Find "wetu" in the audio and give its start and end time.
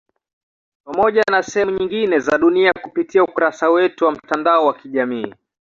3.69-4.05